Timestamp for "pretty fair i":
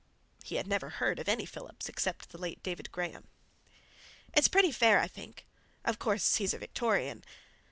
4.47-5.07